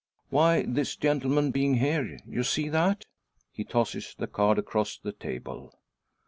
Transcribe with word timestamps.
"Why, 0.31 0.63
this 0.63 0.95
gentleman 0.95 1.51
being 1.51 1.75
here. 1.75 2.17
You 2.25 2.41
see 2.41 2.69
that?" 2.69 3.05
He 3.51 3.63
tosses 3.63 4.15
the 4.17 4.25
card 4.25 4.57
across 4.57 4.97
the 4.97 5.11
table. 5.11 5.79